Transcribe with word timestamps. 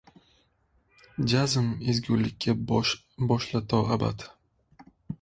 Jazm, 1.33 1.69
ezgulikka 1.93 2.57
boshla 2.73 3.65
to 3.71 3.87
abad 3.99 4.29